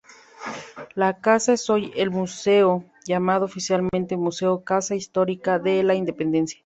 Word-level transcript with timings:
La 0.95 1.19
casa 1.21 1.53
es 1.53 1.69
hoy 1.69 1.91
el 1.95 2.09
museo, 2.09 2.83
llamado 3.05 3.45
oficialmente 3.45 4.17
Museo 4.17 4.63
casa 4.63 4.95
Histórica 4.95 5.59
de 5.59 5.83
la 5.83 5.93
Independencia. 5.93 6.59